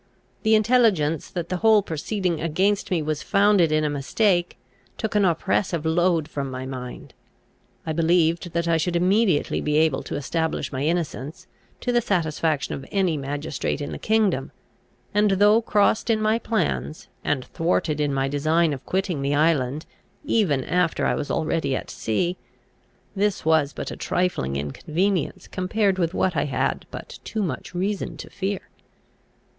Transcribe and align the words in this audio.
The 0.41 0.55
intelligence 0.55 1.29
that 1.29 1.49
the 1.49 1.57
whole 1.57 1.83
proceeding 1.83 2.41
against 2.41 2.89
me 2.89 3.03
was 3.03 3.21
founded 3.21 3.71
in 3.71 3.83
a 3.83 3.87
mistake, 3.87 4.57
took 4.97 5.13
an 5.13 5.25
oppressive 5.25 5.85
load 5.85 6.27
from 6.27 6.49
my 6.49 6.65
mind. 6.65 7.13
I 7.85 7.93
believed 7.93 8.53
that 8.53 8.67
I 8.67 8.77
should 8.77 8.95
immediately 8.95 9.61
be 9.61 9.77
able 9.77 10.01
to 10.01 10.15
establish 10.15 10.71
my 10.71 10.83
innocence, 10.85 11.45
to 11.81 11.91
the 11.91 12.01
satisfaction 12.01 12.73
of 12.73 12.83
any 12.91 13.15
magistrate 13.15 13.79
in 13.79 13.91
the 13.91 13.99
kingdom; 13.99 14.51
and 15.13 15.29
though 15.33 15.61
crossed 15.61 16.09
in 16.09 16.19
my 16.19 16.39
plans, 16.39 17.07
and 17.23 17.45
thwarted 17.45 17.99
in 18.01 18.11
my 18.11 18.27
design 18.27 18.73
of 18.73 18.83
quitting 18.87 19.21
the 19.21 19.35
island, 19.35 19.85
even 20.25 20.63
after 20.63 21.05
I 21.05 21.13
was 21.13 21.29
already 21.29 21.75
at 21.75 21.91
sea, 21.91 22.37
this 23.15 23.45
was 23.45 23.71
but 23.71 23.91
a 23.91 23.95
trifling 23.97 24.55
inconvenience 24.55 25.47
compared 25.47 25.99
with 25.99 26.15
what 26.15 26.35
I 26.35 26.45
had 26.45 26.57
had 26.59 26.85
but 26.89 27.19
too 27.23 27.43
much 27.43 27.75
reason 27.75 28.17
to 28.17 28.31
fear. 28.31 28.61